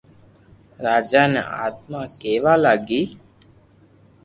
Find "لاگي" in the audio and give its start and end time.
2.63-3.03